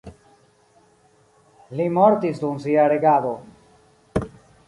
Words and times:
Li 1.81 1.85
mortis 1.99 2.41
dum 2.45 2.57
sia 2.65 2.87
regado. 2.95 3.35